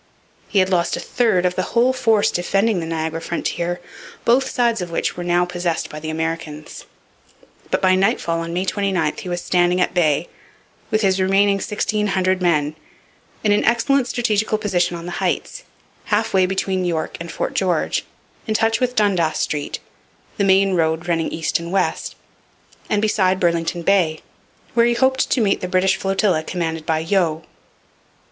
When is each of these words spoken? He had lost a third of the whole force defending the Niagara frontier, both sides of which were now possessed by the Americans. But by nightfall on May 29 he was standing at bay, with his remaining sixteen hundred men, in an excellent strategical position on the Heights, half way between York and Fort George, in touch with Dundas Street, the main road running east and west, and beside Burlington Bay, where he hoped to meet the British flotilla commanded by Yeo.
He 0.47 0.57
had 0.57 0.71
lost 0.71 0.97
a 0.97 0.99
third 0.99 1.45
of 1.45 1.53
the 1.53 1.61
whole 1.77 1.93
force 1.93 2.31
defending 2.31 2.79
the 2.79 2.87
Niagara 2.87 3.21
frontier, 3.21 3.79
both 4.25 4.49
sides 4.49 4.81
of 4.81 4.89
which 4.89 5.15
were 5.15 5.23
now 5.23 5.45
possessed 5.45 5.91
by 5.91 5.99
the 5.99 6.09
Americans. 6.09 6.85
But 7.69 7.83
by 7.83 7.93
nightfall 7.93 8.39
on 8.39 8.51
May 8.51 8.65
29 8.65 9.13
he 9.19 9.29
was 9.29 9.43
standing 9.43 9.79
at 9.79 9.93
bay, 9.93 10.27
with 10.89 11.01
his 11.03 11.21
remaining 11.21 11.61
sixteen 11.61 12.07
hundred 12.07 12.41
men, 12.41 12.75
in 13.43 13.51
an 13.51 13.63
excellent 13.63 14.07
strategical 14.07 14.57
position 14.57 14.97
on 14.97 15.05
the 15.05 15.19
Heights, 15.23 15.65
half 16.05 16.33
way 16.33 16.47
between 16.47 16.83
York 16.83 17.15
and 17.19 17.31
Fort 17.31 17.53
George, 17.53 18.03
in 18.47 18.55
touch 18.55 18.79
with 18.79 18.95
Dundas 18.95 19.37
Street, 19.37 19.77
the 20.37 20.43
main 20.43 20.73
road 20.73 21.07
running 21.07 21.27
east 21.29 21.59
and 21.59 21.71
west, 21.71 22.15
and 22.89 23.03
beside 23.03 23.39
Burlington 23.39 23.83
Bay, 23.83 24.21
where 24.73 24.87
he 24.87 24.95
hoped 24.95 25.29
to 25.29 25.41
meet 25.41 25.61
the 25.61 25.67
British 25.67 25.95
flotilla 25.95 26.41
commanded 26.41 26.87
by 26.87 26.97
Yeo. 26.97 27.43